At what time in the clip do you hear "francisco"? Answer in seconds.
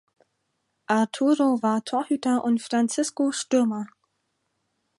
2.59-3.31